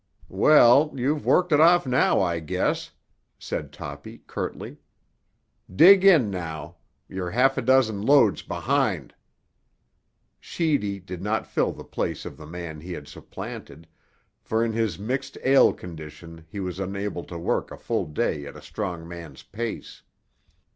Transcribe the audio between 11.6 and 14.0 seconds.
the place of the man he had supplanted,